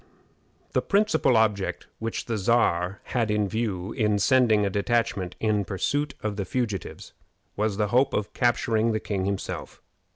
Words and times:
The 0.71 0.81
principal 0.81 1.37
object 1.37 1.85
which 1.99 2.25
the 2.25 2.35
Czar 2.35 3.01
had 3.03 3.29
in 3.29 3.47
view 3.47 3.93
in 3.93 4.17
sending 4.17 4.65
a 4.65 4.69
detachment 4.71 5.35
in 5.39 5.63
pursuit 5.63 6.15
of 6.23 6.37
the 6.37 6.43
fugitives 6.45 7.13
was 7.55 7.77
the 7.77 7.89
hope 7.89 8.11
of 8.15 8.33
capturing 8.33 8.93
the 8.93 8.99
king 8.99 9.25
himself. 9.25 9.79